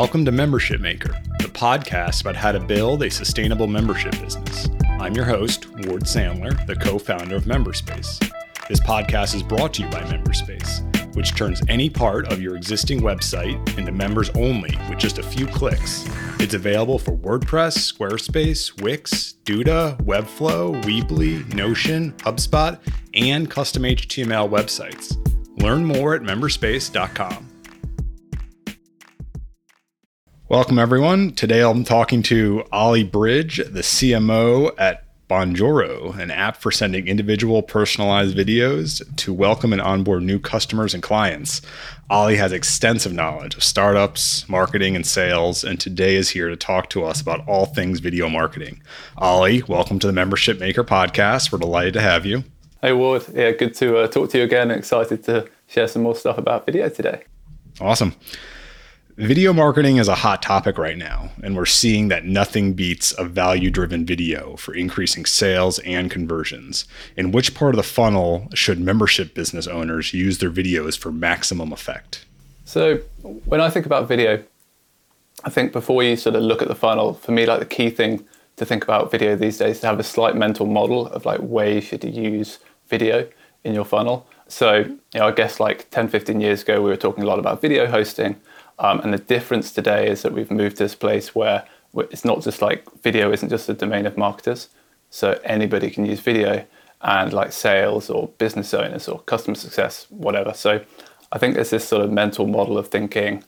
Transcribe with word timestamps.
Welcome 0.00 0.24
to 0.26 0.30
Membership 0.30 0.80
Maker, 0.80 1.20
the 1.40 1.48
podcast 1.48 2.20
about 2.20 2.36
how 2.36 2.52
to 2.52 2.60
build 2.60 3.02
a 3.02 3.10
sustainable 3.10 3.66
membership 3.66 4.12
business. 4.20 4.68
I'm 5.00 5.12
your 5.12 5.24
host, 5.24 5.68
Ward 5.86 6.04
Sandler, 6.04 6.64
the 6.68 6.76
co 6.76 7.00
founder 7.00 7.34
of 7.34 7.46
Memberspace. 7.46 8.20
This 8.68 8.78
podcast 8.78 9.34
is 9.34 9.42
brought 9.42 9.74
to 9.74 9.82
you 9.82 9.88
by 9.88 10.02
Memberspace, 10.02 11.16
which 11.16 11.34
turns 11.34 11.62
any 11.68 11.90
part 11.90 12.32
of 12.32 12.40
your 12.40 12.54
existing 12.54 13.00
website 13.00 13.76
into 13.76 13.90
members 13.90 14.30
only 14.36 14.72
with 14.88 15.00
just 15.00 15.18
a 15.18 15.22
few 15.22 15.48
clicks. 15.48 16.08
It's 16.38 16.54
available 16.54 17.00
for 17.00 17.16
WordPress, 17.16 17.92
Squarespace, 17.92 18.80
Wix, 18.80 19.34
Duda, 19.44 20.00
Webflow, 20.02 20.80
Weebly, 20.84 21.52
Notion, 21.54 22.12
HubSpot, 22.18 22.78
and 23.14 23.50
custom 23.50 23.82
HTML 23.82 24.48
websites. 24.48 25.16
Learn 25.60 25.84
more 25.84 26.14
at 26.14 26.22
memberspace.com. 26.22 27.57
Welcome, 30.50 30.78
everyone. 30.78 31.32
Today 31.32 31.60
I'm 31.60 31.84
talking 31.84 32.22
to 32.22 32.64
Ollie 32.72 33.04
Bridge, 33.04 33.58
the 33.58 33.82
CMO 33.82 34.72
at 34.78 35.04
Bonjoro, 35.28 36.18
an 36.18 36.30
app 36.30 36.56
for 36.56 36.70
sending 36.70 37.06
individual 37.06 37.62
personalized 37.62 38.34
videos 38.34 39.04
to 39.16 39.34
welcome 39.34 39.74
and 39.74 39.82
onboard 39.82 40.22
new 40.22 40.38
customers 40.38 40.94
and 40.94 41.02
clients. 41.02 41.60
Ollie 42.08 42.36
has 42.36 42.50
extensive 42.52 43.12
knowledge 43.12 43.56
of 43.56 43.62
startups, 43.62 44.48
marketing, 44.48 44.96
and 44.96 45.06
sales, 45.06 45.64
and 45.64 45.78
today 45.78 46.16
is 46.16 46.30
here 46.30 46.48
to 46.48 46.56
talk 46.56 46.88
to 46.88 47.04
us 47.04 47.20
about 47.20 47.46
all 47.46 47.66
things 47.66 48.00
video 48.00 48.30
marketing. 48.30 48.82
Ollie, 49.18 49.62
welcome 49.64 49.98
to 49.98 50.06
the 50.06 50.14
Membership 50.14 50.58
Maker 50.58 50.82
podcast. 50.82 51.52
We're 51.52 51.58
delighted 51.58 51.92
to 51.92 52.00
have 52.00 52.24
you. 52.24 52.44
Hey, 52.80 52.94
Ward. 52.94 53.26
Yeah, 53.34 53.50
good 53.50 53.74
to 53.74 53.98
uh, 53.98 54.08
talk 54.08 54.30
to 54.30 54.38
you 54.38 54.44
again. 54.44 54.70
Excited 54.70 55.24
to 55.24 55.46
share 55.66 55.88
some 55.88 56.04
more 56.04 56.16
stuff 56.16 56.38
about 56.38 56.64
video 56.64 56.88
today. 56.88 57.24
Awesome. 57.82 58.14
Video 59.18 59.52
marketing 59.52 59.96
is 59.96 60.06
a 60.06 60.14
hot 60.14 60.40
topic 60.40 60.78
right 60.78 60.96
now, 60.96 61.28
and 61.42 61.56
we're 61.56 61.66
seeing 61.66 62.06
that 62.06 62.24
nothing 62.24 62.72
beats 62.72 63.12
a 63.18 63.24
value 63.24 63.68
driven 63.68 64.06
video 64.06 64.54
for 64.54 64.72
increasing 64.76 65.26
sales 65.26 65.80
and 65.80 66.08
conversions. 66.08 66.84
In 67.16 67.32
which 67.32 67.52
part 67.52 67.74
of 67.74 67.78
the 67.78 67.82
funnel 67.82 68.46
should 68.54 68.78
membership 68.78 69.34
business 69.34 69.66
owners 69.66 70.14
use 70.14 70.38
their 70.38 70.52
videos 70.52 70.96
for 70.96 71.10
maximum 71.10 71.72
effect? 71.72 72.26
So, 72.64 72.98
when 73.44 73.60
I 73.60 73.70
think 73.70 73.86
about 73.86 74.06
video, 74.06 74.40
I 75.42 75.50
think 75.50 75.72
before 75.72 76.04
you 76.04 76.14
sort 76.14 76.36
of 76.36 76.44
look 76.44 76.62
at 76.62 76.68
the 76.68 76.76
funnel, 76.76 77.14
for 77.14 77.32
me, 77.32 77.44
like 77.44 77.58
the 77.58 77.66
key 77.66 77.90
thing 77.90 78.24
to 78.54 78.64
think 78.64 78.84
about 78.84 79.10
video 79.10 79.34
these 79.34 79.58
days 79.58 79.78
is 79.78 79.80
to 79.80 79.88
have 79.88 79.98
a 79.98 80.04
slight 80.04 80.36
mental 80.36 80.66
model 80.66 81.08
of 81.08 81.26
like 81.26 81.40
where 81.40 81.68
you 81.68 81.80
should 81.80 82.04
use 82.04 82.60
video 82.86 83.28
in 83.64 83.74
your 83.74 83.84
funnel. 83.84 84.28
So, 84.46 84.76
you 84.76 84.98
know, 85.16 85.26
I 85.26 85.32
guess 85.32 85.58
like 85.58 85.90
10, 85.90 86.06
15 86.06 86.40
years 86.40 86.62
ago, 86.62 86.80
we 86.80 86.88
were 86.88 86.96
talking 86.96 87.24
a 87.24 87.26
lot 87.26 87.40
about 87.40 87.60
video 87.60 87.88
hosting 87.88 88.40
um, 88.78 89.00
and 89.00 89.12
the 89.12 89.18
difference 89.18 89.72
today 89.72 90.08
is 90.08 90.22
that 90.22 90.32
we've 90.32 90.50
moved 90.50 90.76
to 90.76 90.84
this 90.84 90.94
place 90.94 91.34
where 91.34 91.64
it's 91.94 92.24
not 92.24 92.42
just 92.42 92.62
like 92.62 92.84
video 93.02 93.32
isn't 93.32 93.48
just 93.48 93.68
a 93.68 93.74
domain 93.74 94.06
of 94.06 94.16
marketers. 94.16 94.68
So 95.10 95.40
anybody 95.42 95.90
can 95.90 96.04
use 96.04 96.20
video 96.20 96.64
and 97.00 97.32
like 97.32 97.52
sales 97.52 98.10
or 98.10 98.28
business 98.38 98.74
owners 98.74 99.08
or 99.08 99.20
customer 99.20 99.54
success, 99.54 100.06
whatever. 100.10 100.52
So 100.52 100.84
I 101.32 101.38
think 101.38 101.54
there's 101.54 101.70
this 101.70 101.86
sort 101.86 102.02
of 102.02 102.12
mental 102.12 102.46
model 102.46 102.78
of 102.78 102.88
thinking, 102.88 103.44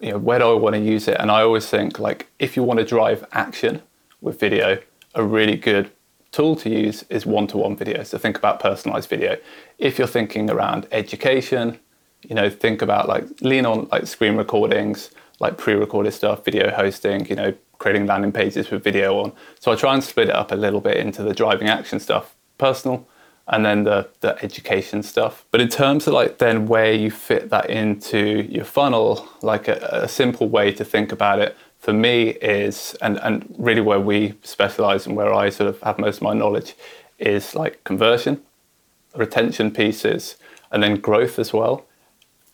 you 0.00 0.12
know, 0.12 0.18
where 0.18 0.38
do 0.38 0.50
I 0.50 0.54
want 0.54 0.74
to 0.74 0.80
use 0.80 1.08
it? 1.08 1.16
And 1.20 1.30
I 1.30 1.42
always 1.42 1.66
think 1.66 1.98
like 1.98 2.28
if 2.38 2.56
you 2.56 2.62
want 2.62 2.80
to 2.80 2.84
drive 2.84 3.24
action 3.32 3.82
with 4.20 4.40
video, 4.40 4.78
a 5.14 5.24
really 5.24 5.56
good 5.56 5.90
tool 6.32 6.54
to 6.56 6.70
use 6.70 7.04
is 7.08 7.26
one-to-one 7.26 7.76
video. 7.76 8.02
So 8.02 8.16
think 8.16 8.38
about 8.38 8.60
personalized 8.60 9.08
video. 9.08 9.36
If 9.78 9.98
you're 9.98 10.06
thinking 10.06 10.50
around 10.50 10.86
education, 10.92 11.80
you 12.22 12.34
know, 12.34 12.50
think 12.50 12.82
about 12.82 13.08
like 13.08 13.24
lean 13.40 13.66
on 13.66 13.88
like 13.90 14.06
screen 14.06 14.36
recordings, 14.36 15.10
like 15.38 15.56
pre-recorded 15.56 16.12
stuff, 16.12 16.44
video 16.44 16.70
hosting, 16.70 17.26
you 17.26 17.36
know, 17.36 17.54
creating 17.78 18.06
landing 18.06 18.32
pages 18.32 18.70
with 18.70 18.84
video 18.84 19.18
on. 19.18 19.32
So 19.58 19.72
I 19.72 19.76
try 19.76 19.94
and 19.94 20.04
split 20.04 20.28
it 20.28 20.34
up 20.34 20.52
a 20.52 20.56
little 20.56 20.80
bit 20.80 20.98
into 20.98 21.22
the 21.22 21.34
driving 21.34 21.68
action 21.68 21.98
stuff, 21.98 22.34
personal, 22.58 23.06
and 23.48 23.64
then 23.64 23.84
the, 23.84 24.08
the 24.20 24.42
education 24.44 25.02
stuff. 25.02 25.44
But 25.50 25.60
in 25.60 25.68
terms 25.68 26.06
of 26.06 26.12
like 26.12 26.38
then 26.38 26.66
where 26.66 26.92
you 26.92 27.10
fit 27.10 27.50
that 27.50 27.70
into 27.70 28.46
your 28.48 28.64
funnel, 28.64 29.28
like 29.42 29.66
a, 29.66 30.02
a 30.04 30.08
simple 30.08 30.48
way 30.48 30.72
to 30.72 30.84
think 30.84 31.10
about 31.10 31.40
it 31.40 31.56
for 31.78 31.94
me 31.94 32.30
is, 32.30 32.94
and, 33.00 33.18
and 33.22 33.54
really 33.58 33.80
where 33.80 33.98
we 33.98 34.34
specialize 34.42 35.06
and 35.06 35.16
where 35.16 35.32
I 35.32 35.48
sort 35.48 35.70
of 35.70 35.80
have 35.80 35.98
most 35.98 36.16
of 36.16 36.22
my 36.22 36.34
knowledge 36.34 36.74
is 37.18 37.54
like 37.54 37.82
conversion, 37.84 38.42
retention 39.16 39.70
pieces, 39.70 40.36
and 40.70 40.82
then 40.82 40.96
growth 41.00 41.38
as 41.38 41.52
well. 41.52 41.86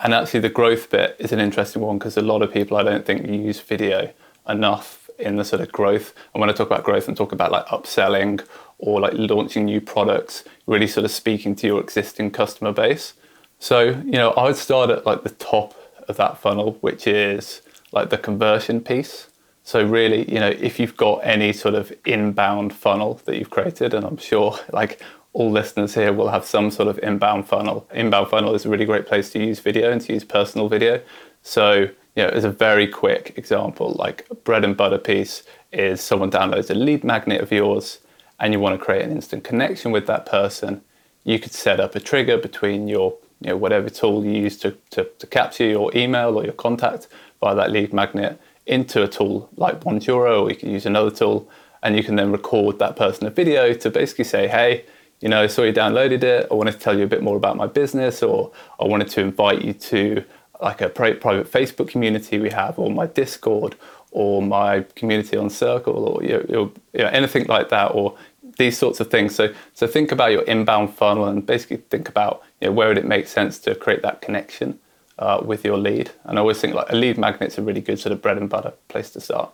And 0.01 0.12
actually, 0.12 0.41
the 0.41 0.51
growth 0.51 0.91
bit 0.91 1.17
is 1.19 1.33
an 1.33 1.41
interesting 1.41 1.83
one 1.83 1.99
because 1.99 2.17
a 2.17 2.23
lot 2.23 2.43
of 2.43 2.53
people 2.53 2.77
I 2.77 2.83
don't 2.83 3.07
think 3.07 3.27
use 3.27 3.61
video 3.61 4.12
enough 4.49 5.09
in 5.19 5.37
the 5.37 5.45
sort 5.45 5.62
of 5.62 5.73
growth. 5.73 6.15
And 6.34 6.41
when 6.41 6.51
I 6.51 6.53
talk 6.53 6.67
about 6.67 6.84
growth, 6.84 7.09
I'm 7.09 7.15
talking 7.15 7.37
about 7.37 7.51
like 7.51 7.67
upselling 7.67 8.45
or 8.79 9.01
like 9.01 9.15
launching 9.15 9.65
new 9.65 9.81
products, 9.81 10.45
really 10.67 10.87
sort 10.87 11.05
of 11.05 11.11
speaking 11.11 11.57
to 11.57 11.67
your 11.67 11.81
existing 11.81 12.31
customer 12.31 12.73
base. 12.73 13.15
So, 13.59 14.03
you 14.05 14.12
know, 14.12 14.31
I 14.33 14.45
would 14.45 14.57
start 14.57 14.91
at 14.91 15.07
like 15.07 15.23
the 15.23 15.31
top 15.31 15.75
of 16.09 16.17
that 16.19 16.39
funnel, 16.39 16.73
which 16.83 17.07
is 17.07 17.63
like 17.93 18.11
the 18.11 18.19
conversion 18.19 18.81
piece. 18.81 19.28
So 19.63 19.83
really, 19.83 20.31
you 20.31 20.39
know, 20.39 20.49
if 20.49 20.78
you've 20.78 20.97
got 20.97 21.19
any 21.25 21.53
sort 21.53 21.75
of 21.75 21.93
inbound 22.05 22.73
funnel 22.73 23.21
that 23.25 23.37
you've 23.37 23.51
created, 23.51 23.95
and 23.95 24.05
I'm 24.05 24.19
sure 24.19 24.59
like 24.73 25.01
all 25.36 25.50
listeners 25.50 25.94
here 25.94 26.14
will 26.14 26.30
have 26.30 26.47
some 26.47 26.70
sort 26.70 26.88
of 26.88 26.98
inbound 27.00 27.47
funnel. 27.47 27.86
Inbound 27.92 28.30
funnel 28.30 28.54
is 28.54 28.64
a 28.64 28.70
really 28.70 28.86
great 28.86 29.04
place 29.04 29.28
to 29.32 29.38
use 29.38 29.60
video 29.60 29.92
and 29.92 30.00
to 30.00 30.14
use 30.14 30.24
personal 30.24 30.66
video. 30.66 31.02
So, 31.42 31.91
you 32.14 32.22
know, 32.22 32.28
as 32.28 32.44
a 32.44 32.50
very 32.50 32.88
quick 32.88 33.34
example, 33.36 33.94
like 33.98 34.26
a 34.30 34.34
bread 34.34 34.64
and 34.64 34.74
butter 34.74 34.97
piece 34.97 35.42
is 35.72 36.00
someone 36.00 36.30
downloads 36.30 36.70
a 36.70 36.74
lead 36.74 37.04
magnet 37.04 37.42
of 37.42 37.52
yours 37.52 37.98
and 38.41 38.54
you 38.54 38.60
want 38.60 38.78
to 38.78 38.82
create 38.82 39.04
an 39.04 39.12
instant 39.12 39.44
connection 39.44 39.92
with 39.92 40.06
that 40.06 40.24
person. 40.24 40.80
You 41.24 41.38
could 41.38 41.53
set 41.53 41.80
up 41.80 41.94
a 41.94 42.00
trigger 42.00 42.38
between 42.38 42.88
your, 42.88 43.14
you 43.42 43.50
know, 43.50 43.58
whatever 43.58 43.91
tool 43.91 44.24
you 44.24 44.41
use 44.41 44.56
to, 44.60 44.70
to, 44.92 45.04
to 45.18 45.26
capture 45.26 45.66
your 45.66 45.94
email 45.94 46.38
or 46.38 46.44
your 46.44 46.54
contact 46.54 47.08
via 47.41 47.54
that 47.54 47.70
lead 47.70 47.92
magnet 47.92 48.41
into 48.64 49.03
a 49.03 49.08
tool 49.08 49.50
like 49.58 49.80
Bonjoro, 49.82 50.44
or 50.44 50.50
you 50.50 50.56
can 50.56 50.70
use 50.70 50.86
another 50.86 51.10
tool, 51.10 51.47
and 51.82 51.94
you 51.94 52.03
can 52.03 52.16
then 52.16 52.32
record 52.32 52.78
that 52.78 52.97
person 52.97 53.26
a 53.26 53.30
video 53.30 53.74
to 53.74 53.91
basically 53.91 54.24
say, 54.24 54.48
hey, 54.48 54.86
you 55.21 55.28
know, 55.28 55.43
I 55.43 55.47
saw 55.47 55.62
you 55.62 55.72
downloaded 55.72 56.22
it. 56.22 56.47
I 56.50 56.54
wanted 56.54 56.72
to 56.72 56.78
tell 56.78 56.97
you 56.97 57.04
a 57.04 57.09
bit 57.09 57.22
more 57.22 57.37
about 57.37 57.56
my 57.56 57.66
business, 57.66 58.22
or 58.22 58.53
I 58.81 58.84
wanted 58.84 59.09
to 59.09 59.21
invite 59.21 59.62
you 59.62 59.72
to 59.72 60.25
like 60.60 60.81
a 60.81 60.88
private 60.88 61.21
Facebook 61.21 61.88
community 61.88 62.38
we 62.38 62.50
have, 62.50 62.78
or 62.78 62.91
my 62.91 63.06
Discord, 63.06 63.77
or 64.10 64.43
my 64.43 64.84
community 64.94 65.37
on 65.37 65.50
Circle, 65.50 65.94
or 65.94 66.22
you 66.22 66.47
know, 66.49 66.72
you 66.93 67.00
know, 67.00 67.09
anything 67.09 67.47
like 67.47 67.69
that, 67.71 67.88
or 67.94 68.16
these 68.59 68.78
sorts 68.78 69.00
of 69.00 69.10
things. 69.10 69.34
So, 69.34 69.53
so 69.75 69.87
think 69.87 70.12
about 70.12 70.32
your 70.32 70.43
inbound 70.43 70.94
funnel 70.94 71.27
and 71.27 71.44
basically 71.44 71.78
think 71.91 72.09
about 72.09 72.43
you 72.60 72.69
know, 72.69 72.72
where 72.72 72.88
would 72.88 72.98
it 72.98 73.04
make 73.04 73.27
sense 73.27 73.59
to 73.60 73.75
create 73.75 74.03
that 74.03 74.22
connection 74.22 74.78
uh, 75.19 75.41
with 75.44 75.65
your 75.65 75.78
lead. 75.78 76.10
And 76.25 76.38
I 76.38 76.41
always 76.41 76.60
think 76.60 76.75
like 76.75 76.91
a 76.91 76.97
lead 76.97 77.16
magnet's 77.16 77.59
a 77.59 77.62
really 77.62 77.81
good 77.81 77.98
sort 77.98 78.12
of 78.12 78.22
bread 78.22 78.38
and 78.38 78.48
butter 78.48 78.72
place 78.88 79.10
to 79.10 79.21
start. 79.21 79.53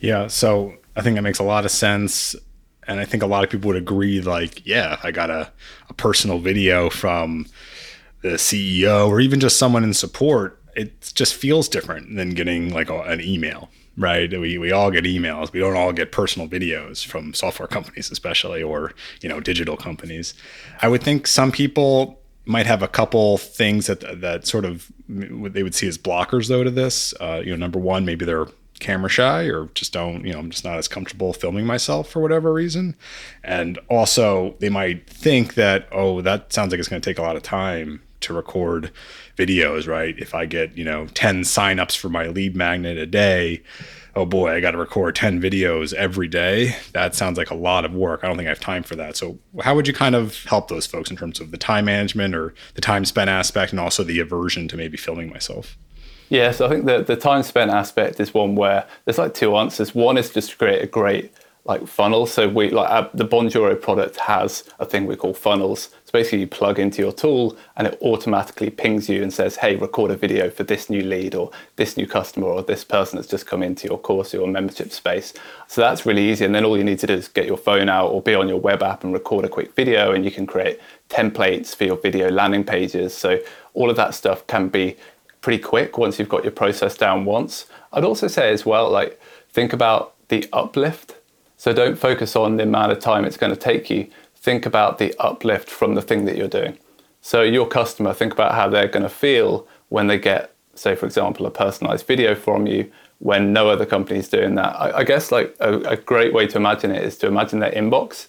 Yeah, 0.00 0.26
so 0.26 0.74
I 0.96 1.02
think 1.02 1.16
that 1.16 1.22
makes 1.22 1.38
a 1.38 1.44
lot 1.44 1.64
of 1.64 1.70
sense 1.70 2.34
and 2.86 3.00
I 3.00 3.04
think 3.04 3.22
a 3.22 3.26
lot 3.26 3.44
of 3.44 3.50
people 3.50 3.68
would 3.68 3.76
agree, 3.76 4.20
like, 4.20 4.66
yeah, 4.66 4.98
I 5.02 5.10
got 5.10 5.30
a, 5.30 5.52
a 5.88 5.94
personal 5.94 6.38
video 6.38 6.90
from 6.90 7.46
the 8.22 8.30
CEO 8.30 9.08
or 9.08 9.20
even 9.20 9.40
just 9.40 9.58
someone 9.58 9.84
in 9.84 9.94
support, 9.94 10.60
it 10.74 11.12
just 11.14 11.34
feels 11.34 11.68
different 11.68 12.16
than 12.16 12.30
getting 12.30 12.72
like 12.72 12.88
a, 12.88 13.00
an 13.02 13.20
email, 13.20 13.68
right? 13.96 14.30
We, 14.30 14.58
we 14.58 14.72
all 14.72 14.90
get 14.90 15.04
emails. 15.04 15.52
We 15.52 15.60
don't 15.60 15.76
all 15.76 15.92
get 15.92 16.12
personal 16.12 16.48
videos 16.48 17.04
from 17.04 17.34
software 17.34 17.68
companies, 17.68 18.10
especially, 18.10 18.62
or, 18.62 18.92
you 19.20 19.28
know, 19.28 19.40
digital 19.40 19.76
companies. 19.76 20.34
I 20.80 20.88
would 20.88 21.02
think 21.02 21.26
some 21.26 21.52
people 21.52 22.20
might 22.44 22.66
have 22.66 22.82
a 22.82 22.88
couple 22.88 23.38
things 23.38 23.86
that, 23.86 24.20
that 24.20 24.46
sort 24.46 24.64
of 24.64 24.90
they 25.08 25.62
would 25.62 25.74
see 25.74 25.86
as 25.86 25.98
blockers 25.98 26.48
though 26.48 26.64
to 26.64 26.70
this. 26.70 27.14
Uh, 27.20 27.40
you 27.44 27.50
know, 27.50 27.56
number 27.56 27.78
one, 27.78 28.04
maybe 28.04 28.24
they're 28.24 28.48
camera 28.82 29.08
shy 29.08 29.44
or 29.44 29.66
just 29.74 29.92
don't, 29.92 30.24
you 30.24 30.32
know, 30.32 30.38
I'm 30.38 30.50
just 30.50 30.64
not 30.64 30.76
as 30.76 30.88
comfortable 30.88 31.32
filming 31.32 31.64
myself 31.64 32.10
for 32.10 32.20
whatever 32.20 32.52
reason. 32.52 32.96
And 33.42 33.78
also, 33.88 34.56
they 34.58 34.68
might 34.68 35.08
think 35.08 35.54
that, 35.54 35.88
oh, 35.92 36.20
that 36.20 36.52
sounds 36.52 36.72
like 36.72 36.80
it's 36.80 36.88
going 36.88 37.00
to 37.00 37.10
take 37.10 37.18
a 37.18 37.22
lot 37.22 37.36
of 37.36 37.42
time 37.42 38.02
to 38.20 38.34
record 38.34 38.90
videos, 39.36 39.88
right? 39.88 40.18
If 40.18 40.34
I 40.34 40.46
get, 40.46 40.76
you 40.76 40.84
know, 40.84 41.06
10 41.06 41.42
signups 41.42 41.96
for 41.96 42.08
my 42.08 42.26
lead 42.26 42.54
magnet 42.54 42.98
a 42.98 43.06
day, 43.06 43.62
oh 44.14 44.24
boy, 44.24 44.52
I 44.52 44.60
got 44.60 44.72
to 44.72 44.78
record 44.78 45.14
10 45.14 45.40
videos 45.40 45.92
every 45.94 46.28
day. 46.28 46.76
That 46.92 47.14
sounds 47.14 47.38
like 47.38 47.50
a 47.50 47.54
lot 47.54 47.84
of 47.84 47.94
work. 47.94 48.20
I 48.22 48.28
don't 48.28 48.36
think 48.36 48.46
I 48.46 48.50
have 48.50 48.60
time 48.60 48.82
for 48.82 48.96
that. 48.96 49.16
So, 49.16 49.38
how 49.62 49.74
would 49.74 49.86
you 49.86 49.94
kind 49.94 50.14
of 50.14 50.44
help 50.44 50.68
those 50.68 50.86
folks 50.86 51.10
in 51.10 51.16
terms 51.16 51.40
of 51.40 51.50
the 51.50 51.56
time 51.56 51.86
management 51.86 52.34
or 52.34 52.54
the 52.74 52.80
time 52.80 53.04
spent 53.04 53.30
aspect 53.30 53.72
and 53.72 53.80
also 53.80 54.04
the 54.04 54.20
aversion 54.20 54.68
to 54.68 54.76
maybe 54.76 54.96
filming 54.96 55.30
myself? 55.30 55.76
Yeah, 56.32 56.52
so 56.52 56.64
I 56.64 56.70
think 56.70 56.86
the, 56.86 57.02
the 57.02 57.14
time 57.14 57.42
spent 57.42 57.70
aspect 57.70 58.18
is 58.18 58.32
one 58.32 58.54
where 58.54 58.86
there's 59.04 59.18
like 59.18 59.34
two 59.34 59.54
answers. 59.54 59.94
One 59.94 60.16
is 60.16 60.30
just 60.30 60.52
to 60.52 60.56
create 60.56 60.80
a 60.80 60.86
great 60.86 61.30
like 61.66 61.86
funnel. 61.86 62.24
So 62.24 62.48
we 62.48 62.70
like 62.70 62.88
uh, 62.90 63.10
the 63.12 63.26
Bonjoro 63.26 63.78
product 63.78 64.16
has 64.16 64.64
a 64.78 64.86
thing 64.86 65.04
we 65.04 65.14
call 65.14 65.34
funnels. 65.34 65.90
So 66.06 66.10
basically, 66.10 66.40
you 66.40 66.46
plug 66.46 66.78
into 66.78 67.02
your 67.02 67.12
tool 67.12 67.54
and 67.76 67.86
it 67.86 67.98
automatically 68.00 68.70
pings 68.70 69.10
you 69.10 69.22
and 69.22 69.30
says, 69.30 69.56
"Hey, 69.56 69.76
record 69.76 70.10
a 70.10 70.16
video 70.16 70.48
for 70.48 70.62
this 70.62 70.88
new 70.88 71.02
lead 71.02 71.34
or 71.34 71.50
this 71.76 71.98
new 71.98 72.06
customer 72.06 72.46
or 72.46 72.62
this 72.62 72.82
person 72.82 73.18
that's 73.18 73.28
just 73.28 73.46
come 73.46 73.62
into 73.62 73.86
your 73.86 73.98
course 73.98 74.32
or 74.32 74.38
your 74.38 74.46
membership 74.46 74.90
space." 74.90 75.34
So 75.68 75.82
that's 75.82 76.06
really 76.06 76.30
easy. 76.30 76.46
And 76.46 76.54
then 76.54 76.64
all 76.64 76.78
you 76.78 76.84
need 76.84 77.00
to 77.00 77.06
do 77.06 77.12
is 77.12 77.28
get 77.28 77.44
your 77.44 77.58
phone 77.58 77.90
out 77.90 78.06
or 78.06 78.22
be 78.22 78.34
on 78.34 78.48
your 78.48 78.58
web 78.58 78.82
app 78.82 79.04
and 79.04 79.12
record 79.12 79.44
a 79.44 79.50
quick 79.50 79.74
video, 79.74 80.12
and 80.12 80.24
you 80.24 80.30
can 80.30 80.46
create 80.46 80.80
templates 81.10 81.76
for 81.76 81.84
your 81.84 81.98
video 81.98 82.30
landing 82.30 82.64
pages. 82.64 83.12
So 83.12 83.38
all 83.74 83.90
of 83.90 83.96
that 83.96 84.14
stuff 84.14 84.46
can 84.46 84.68
be 84.68 84.96
pretty 85.42 85.62
quick 85.62 85.98
once 85.98 86.18
you've 86.18 86.28
got 86.28 86.42
your 86.42 86.52
process 86.52 86.96
down 86.96 87.26
once. 87.26 87.66
I'd 87.92 88.04
also 88.04 88.28
say 88.28 88.50
as 88.52 88.64
well, 88.64 88.90
like 88.90 89.20
think 89.50 89.74
about 89.74 90.14
the 90.28 90.48
uplift 90.52 91.16
so 91.62 91.72
don't 91.72 91.94
focus 91.94 92.34
on 92.34 92.56
the 92.56 92.64
amount 92.64 92.90
of 92.90 92.98
time 92.98 93.24
it's 93.24 93.36
going 93.36 93.54
to 93.54 93.56
take 93.56 93.88
you. 93.88 94.08
Think 94.34 94.66
about 94.66 94.98
the 94.98 95.14
uplift 95.20 95.70
from 95.70 95.94
the 95.94 96.02
thing 96.02 96.24
that 96.24 96.36
you're 96.36 96.48
doing. 96.48 96.76
So 97.20 97.42
your 97.42 97.68
customer, 97.68 98.12
think 98.12 98.32
about 98.32 98.56
how 98.56 98.68
they're 98.68 98.88
going 98.88 99.04
to 99.04 99.08
feel 99.08 99.64
when 99.88 100.08
they 100.08 100.18
get, 100.18 100.56
say, 100.74 100.96
for 100.96 101.06
example, 101.06 101.46
a 101.46 101.52
personalized 101.52 102.04
video 102.04 102.34
from 102.34 102.66
you 102.66 102.90
when 103.20 103.52
no 103.52 103.70
other 103.70 103.86
company 103.86 104.18
is 104.18 104.28
doing 104.28 104.56
that. 104.56 104.74
I, 104.74 104.98
I 104.98 105.04
guess 105.04 105.30
like 105.30 105.54
a, 105.60 105.78
a, 105.82 105.96
great 105.96 106.34
way 106.34 106.48
to 106.48 106.56
imagine 106.56 106.90
it 106.90 107.04
is 107.04 107.16
to 107.18 107.28
imagine 107.28 107.60
their 107.60 107.70
inbox. 107.70 108.26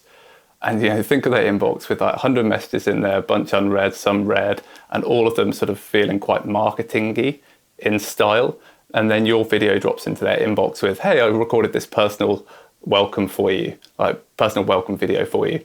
And 0.64 0.82
you 0.82 0.88
know, 0.88 1.02
think 1.02 1.26
of 1.26 1.32
their 1.32 1.44
inbox 1.44 1.88
with 1.88 2.00
like 2.00 2.14
100 2.14 2.44
messages 2.46 2.88
in 2.88 3.02
there, 3.02 3.18
a 3.18 3.22
bunch 3.22 3.52
unread, 3.52 3.94
some 3.94 4.24
read, 4.24 4.62
and 4.90 5.04
all 5.04 5.28
of 5.28 5.36
them 5.36 5.52
sort 5.52 5.68
of 5.70 5.78
feeling 5.78 6.18
quite 6.18 6.44
marketingy 6.46 7.40
in 7.78 7.98
style. 7.98 8.58
And 8.94 9.10
then 9.10 9.26
your 9.26 9.44
video 9.44 9.78
drops 9.78 10.06
into 10.06 10.24
their 10.24 10.38
inbox 10.38 10.82
with, 10.82 11.00
"Hey, 11.00 11.20
I 11.20 11.26
recorded 11.26 11.74
this 11.74 11.86
personal 11.86 12.46
welcome 12.86 13.28
for 13.28 13.50
you, 13.50 13.76
like 13.98 14.22
personal 14.36 14.64
welcome 14.64 14.96
video 14.96 15.24
for 15.24 15.46
you. 15.46 15.60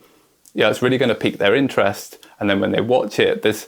Yeah, 0.54 0.70
it's 0.70 0.82
really 0.82 0.98
going 0.98 1.10
to 1.10 1.16
pique 1.16 1.38
their 1.38 1.56
interest, 1.56 2.26
and 2.40 2.50
then 2.50 2.60
when 2.60 2.72
they 2.72 2.82
watch 2.82 3.20
it, 3.20 3.42
there's 3.42 3.68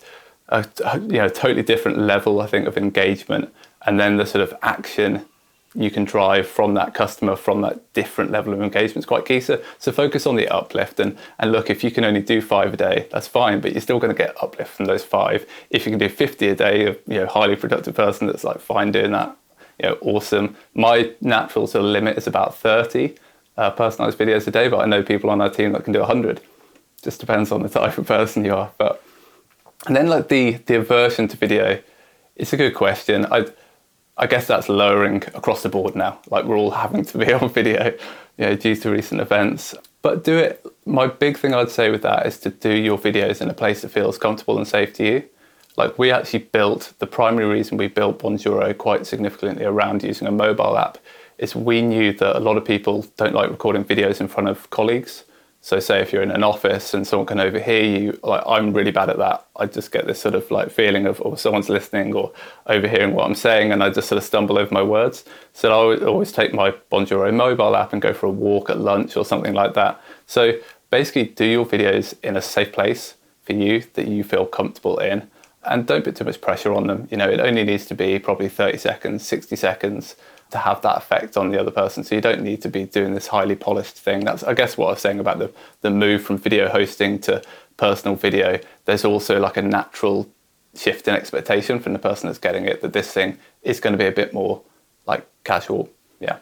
a 0.50 0.66
you 1.01 1.19
know 1.19 1.30
totally 1.30 1.63
different 1.63 1.98
level, 1.98 2.42
I 2.42 2.48
think, 2.48 2.68
of 2.68 2.78
engagement, 2.78 3.54
and 3.86 4.00
then 4.00 4.18
the 4.18 4.25
sort 4.25 4.42
of 4.42 4.54
action 4.62 5.25
you 5.73 5.89
can 5.89 6.03
drive 6.03 6.47
from 6.47 6.73
that 6.73 6.94
customer 6.94 7.35
from 7.35 7.62
that 7.62 7.94
different 7.94 8.29
level 8.29 8.53
of 8.53 8.62
engagement 8.62 8.97
is 8.97 9.06
quite 9.06 9.25
key. 9.25 9.39
So, 9.39 9.62
so 9.79 9.91
focus 9.91 10.27
on 10.27 10.35
the 10.35 10.47
uplift 10.50 11.00
and, 11.00 11.18
and 11.39 11.51
look, 11.51 11.69
if 11.69 11.83
you 11.83 11.91
can 11.91 12.03
only 12.03 12.21
do 12.21 12.41
five 12.41 12.73
a 12.73 12.77
day, 12.77 13.07
that's 13.12 13.27
fine, 13.27 13.62
but 13.62 13.71
you're 13.71 13.81
still 13.81 14.00
going 14.00 14.13
to 14.13 14.18
get 14.18 14.35
uplift 14.44 14.71
from 14.71 14.85
those 14.85 15.03
five. 15.03 15.45
If 15.69 15.85
you 15.85 15.91
can 15.91 16.00
do 16.00 16.09
50 16.09 16.50
a 16.50 16.56
day, 16.56 16.83
you 16.83 16.97
know, 17.07 17.25
highly 17.25 17.56
productive 17.56 17.95
person 17.95 18.27
that's 18.27 18.44
like 18.44 18.59
fine 18.59 18.91
doing 18.91 19.12
that, 19.12 19.38
you 19.79 19.89
know, 19.89 19.97
awesome. 20.01 20.57
My 20.73 21.13
natural 21.21 21.68
sort 21.68 21.85
of 21.85 21.91
limit 21.91 22.18
is 22.18 22.27
about 22.27 22.56
30 22.56 23.15
uh, 23.56 23.71
personalized 23.71 24.18
videos 24.18 24.45
a 24.47 24.51
day, 24.51 24.68
but 24.68 24.79
I 24.79 24.85
know 24.85 25.03
people 25.03 25.29
on 25.29 25.39
our 25.39 25.50
team 25.50 25.71
that 25.71 25.85
can 25.85 25.94
do 25.94 26.00
100. 26.00 26.41
Just 27.01 27.19
depends 27.19 27.51
on 27.51 27.63
the 27.63 27.69
type 27.69 27.97
of 27.97 28.06
person 28.06 28.44
you 28.44 28.53
are. 28.53 28.71
But 28.77 29.01
and 29.88 29.95
then 29.95 30.07
like 30.07 30.27
the 30.27 30.51
the 30.65 30.75
aversion 30.75 31.27
to 31.29 31.38
video, 31.38 31.81
it's 32.35 32.53
a 32.53 32.57
good 32.57 32.75
question. 32.75 33.25
I 33.31 33.45
I 34.21 34.27
guess 34.27 34.45
that's 34.45 34.69
lowering 34.69 35.23
across 35.33 35.63
the 35.63 35.69
board 35.69 35.95
now. 35.95 36.19
Like 36.29 36.45
we're 36.45 36.56
all 36.56 36.69
having 36.69 37.03
to 37.06 37.18
be 37.18 37.33
on 37.33 37.50
video, 37.50 37.85
you 38.38 38.45
know, 38.45 38.56
due 38.56 38.75
to 38.75 38.91
recent 38.91 39.19
events. 39.19 39.73
But 40.03 40.23
do 40.23 40.38
it. 40.38 40.63
My 40.85 41.07
big 41.07 41.38
thing 41.38 41.56
I'd 41.56 41.71
say 41.71 41.89
with 41.89 42.03
that 42.03 42.27
is 42.27 42.38
to 42.41 42.51
do 42.51 42.71
your 42.71 43.00
videos 43.00 43.41
in 43.41 43.50
a 43.50 43.53
place 43.53 43.81
that 43.81 43.89
feels 43.89 44.19
comfortable 44.19 44.57
and 44.57 44.68
safe 44.68 44.94
to 44.94 45.03
you. 45.03 45.23
Like 45.75 45.97
we 45.97 46.12
actually 46.12 46.39
built 46.39 46.94
the 47.00 47.07
primary 47.07 47.47
reason 47.47 47.77
we 47.77 47.88
built 47.88 48.19
Bonjoro 48.19 48.77
quite 48.77 49.07
significantly 49.07 49.65
around 49.65 50.03
using 50.03 50.27
a 50.27 50.31
mobile 50.31 50.77
app 50.77 51.00
is 51.39 51.56
we 51.56 51.81
knew 51.81 52.13
that 52.13 52.38
a 52.38 52.39
lot 52.39 52.57
of 52.57 52.63
people 52.63 53.07
don't 53.18 53.33
like 53.33 53.50
recording 53.50 53.83
videos 53.83 54.21
in 54.21 54.27
front 54.27 54.50
of 54.50 54.69
colleagues. 54.69 55.23
So 55.63 55.80
say 55.80 56.02
if 56.02 56.12
you're 56.12 56.24
in 56.24 56.31
an 56.31 56.44
office 56.44 56.96
and 56.96 57.06
someone 57.06 57.28
can 57.28 57.40
overhear 57.40 57.84
you, 57.84 58.19
like 58.24 58.44
I'm 58.48 58.74
really 58.74 58.90
bad 58.90 59.10
at 59.10 59.19
that. 59.19 59.46
I 59.56 59.68
just 59.68 59.92
get 59.92 60.08
this 60.08 60.19
sort 60.19 60.34
of 60.34 60.50
like 60.50 60.72
feeling 60.72 61.06
of 61.06 61.22
oh, 61.24 61.36
someone's 61.36 61.69
listening 61.69 62.16
or 62.16 62.34
overhearing 62.66 63.13
what 63.13 63.28
I'm 63.28 63.36
saying 63.36 63.72
and 63.72 63.84
I 63.84 63.92
just 63.92 64.10
sort 64.10 64.18
of 64.18 64.24
stumble 64.24 64.58
over 64.58 64.74
my 64.74 64.81
words. 64.81 65.24
So 65.54 65.72
I 65.72 65.86
would 65.86 66.04
always 66.04 66.31
take 66.31 66.52
my 66.52 66.72
Bonjoro 66.92 67.31
mobile 67.31 67.75
app 67.75 67.94
and 67.94 68.02
go 68.02 68.12
for 68.12 68.25
a 68.25 68.31
walk 68.31 68.72
at 68.72 68.80
lunch 68.80 69.16
or 69.16 69.24
something 69.24 69.54
like 69.54 69.75
that. 69.75 70.02
So 70.25 70.54
basically 70.90 71.25
do 71.25 71.46
your 71.46 71.66
videos 71.66 72.16
in 72.24 72.36
a 72.36 72.42
safe 72.42 72.72
place 72.72 73.14
for 73.44 73.54
you 73.54 73.84
that 73.94 74.07
you 74.07 74.24
feel 74.24 74.48
comfortable 74.48 74.98
in 74.98 75.30
and 75.64 75.86
don't 75.86 76.04
put 76.04 76.16
too 76.16 76.24
much 76.24 76.42
pressure 76.42 76.74
on 76.74 76.88
them. 76.88 77.07
You 77.12 77.18
know, 77.18 77.30
it 77.30 77.40
only 77.40 77.64
needs 77.64 77.86
to 77.86 77.94
be 77.94 78.18
probably 78.18 78.50
30 78.50 78.80
seconds, 78.80 79.24
60 79.28 79.56
seconds 79.56 80.16
to 80.51 80.57
have 80.57 80.81
that 80.81 80.98
effect 80.98 81.38
on 81.38 81.50
the 81.50 81.59
other 81.59 81.71
person. 81.71 82.03
So 82.03 82.15
you 82.15 82.21
don't 82.21 82.42
need 82.42 82.62
to 82.62 82.69
be 82.69 82.86
doing 82.86 83.13
this 83.13 83.27
highly 83.27 83.56
polished 83.56 83.95
thing. 83.95 84.24
That's 84.25 84.44
I 84.44 84.53
guess 84.53 84.77
what 84.77 84.88
I 84.88 84.92
was 84.92 85.01
saying 85.01 85.19
about 85.19 85.39
the 85.39 85.51
the 85.81 85.89
move 85.89 86.24
from 86.24 86.38
video 86.38 86.69
hosting 86.69 87.19
to 87.19 87.42
personal 87.77 88.15
video. 88.15 88.59
There's 88.86 89.06
also 89.06 89.39
like 89.39 89.57
a 89.57 89.62
natural 89.62 90.30
shift 90.75 91.07
in 91.07 91.15
expectation 91.15 91.80
from 91.80 91.94
the 91.94 92.00
person 92.00 92.27
that's 92.27 92.39
getting 92.39 92.65
it 92.65 92.81
that 92.81 92.94
this 92.94 93.12
thing 93.12 93.38
is 93.63 93.80
going 93.80 93.94
to 93.94 93.98
be 93.98 94.06
a 94.06 94.12
bit 94.12 94.33
more 94.33 94.62
like 95.06 95.27
casual. 95.44 95.89
Yeah. 96.19 96.38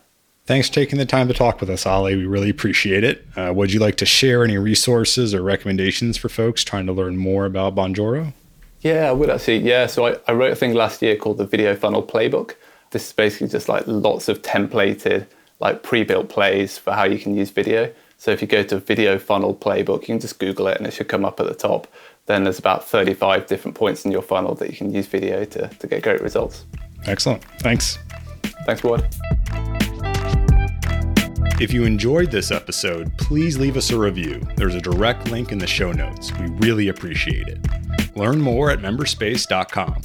Thanks 0.46 0.68
for 0.68 0.76
taking 0.76 0.98
the 0.98 1.06
time 1.06 1.28
to 1.28 1.34
talk 1.34 1.60
with 1.62 1.70
us, 1.70 1.86
Ollie. 1.86 2.16
We 2.16 2.26
really 2.26 2.50
appreciate 2.50 3.04
it. 3.04 3.26
Uh, 3.36 3.54
would 3.56 3.72
you 3.72 3.80
like 3.80 3.98
to 3.98 4.06
share 4.06 4.44
any 4.44 4.58
resources 4.58 5.34
or 5.34 5.42
recommendations 5.42 6.18
for 6.18 6.30
folks 6.30 6.64
trying 6.64 6.88
to 6.88 6.94
learn 6.94 7.18
more 7.18 7.46
about 7.46 7.76
Bonjoro? 7.76 8.34
Yeah, 8.82 9.10
I 9.10 9.12
would 9.12 9.30
actually. 9.30 9.60
Yeah, 9.60 9.88
so 9.88 10.08
I, 10.08 10.18
I 10.28 10.32
wrote 10.34 10.52
a 10.52 10.56
thing 10.56 10.74
last 10.74 11.02
year 11.02 11.16
called 11.16 11.38
the 11.38 11.46
Video 11.46 11.76
Funnel 11.76 12.02
Playbook. 12.02 12.56
This 12.92 13.08
is 13.08 13.14
basically 13.14 13.48
just 13.48 13.70
like 13.70 13.84
lots 13.86 14.30
of 14.30 14.42
templated, 14.42 15.28
like 15.60 15.84
pre-built 15.84 16.30
plays 16.30 16.78
for 16.78 16.94
how 16.94 17.04
you 17.04 17.20
can 17.20 17.36
use 17.36 17.50
video. 17.52 17.94
So 18.18 18.32
if 18.32 18.42
you 18.42 18.48
go 18.48 18.64
to 18.64 18.80
Video 18.80 19.18
Funnel 19.18 19.56
Playbook, 19.56 20.02
you 20.02 20.08
can 20.08 20.20
just 20.20 20.40
Google 20.40 20.68
it 20.68 20.78
and 20.78 20.88
it 20.88 20.94
should 20.94 21.08
come 21.08 21.24
up 21.24 21.40
at 21.40 21.48
the 21.48 21.54
top. 21.54 21.88
Then 22.26 22.44
there's 22.44 22.60
about 22.60 22.88
35 22.88 23.48
different 23.48 23.76
points 23.76 24.06
in 24.06 24.12
your 24.12 24.22
funnel 24.22 24.56
that 24.56 24.70
you 24.70 24.76
can 24.76 24.94
use 24.94 25.08
video 25.08 25.46
to, 25.46 25.68
to 25.68 25.88
get 25.88 26.04
great 26.04 26.22
results. 26.22 26.66
Excellent. 27.06 27.44
Thanks. 27.60 27.98
Thanks, 28.66 28.84
Ward. 28.84 29.08
If 31.62 31.74
you 31.74 31.84
enjoyed 31.84 32.32
this 32.32 32.52
episode, 32.52 33.16
please 33.18 33.58
leave 33.58 33.78
us 33.78 33.92
a 33.92 33.98
review. 33.98 34.42
There's 34.56 34.76
a 34.76 34.82
direct 34.82 35.30
link 35.30 35.52
in 35.52 35.58
the 35.58 35.68
show 35.68 35.92
notes. 35.92 36.32
We 36.40 36.48
really 36.68 36.88
appreciate 36.88 37.48
it. 37.48 37.60
Learn 38.16 38.40
more 38.40 38.70
at 38.72 38.80
memberspace.com. 38.80 40.02